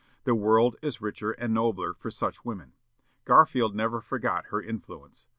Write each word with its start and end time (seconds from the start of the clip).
The 0.23 0.33
world 0.33 0.77
is 0.81 0.99
richer 0.99 1.29
and 1.29 1.53
nobler 1.53 1.93
for 1.93 2.09
such 2.09 2.43
women. 2.43 2.73
Garfield 3.23 3.75
never 3.75 4.01
forgot 4.01 4.47
her 4.47 4.59
influence. 4.59 5.27